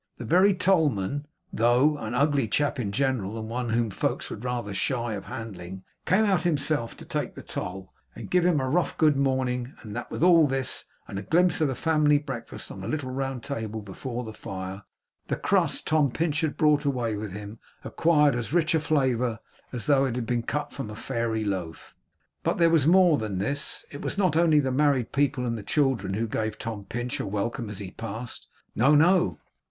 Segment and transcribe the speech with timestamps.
[0.17, 4.73] The very tollman, though an ugly chap in general, and one whom folks were rather
[4.73, 9.15] shy of handling, came out himself to take the toll, and give him rough good
[9.15, 12.87] morning; and that with all this, and a glimpse of the family breakfast on a
[12.87, 14.81] little round table before the fire,
[15.27, 19.37] the crust Tom Pinch had brought away with him acquired as rich a flavour
[19.71, 21.93] as though it had been cut from a fairy loaf.
[22.41, 23.85] But there was more than this.
[23.91, 27.27] It was not only the married people and the children who gave Tom Pinch a
[27.27, 28.47] welcome as he passed.
[28.75, 29.39] No, no.